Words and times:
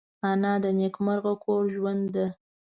انا 0.29 0.53
د 0.63 0.65
نیکمرغه 0.79 1.33
کور 1.43 1.63
ژوند 1.75 2.03
ده 2.15 2.27